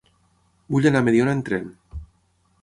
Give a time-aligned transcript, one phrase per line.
[0.75, 1.69] Vull anar a Mediona amb tren.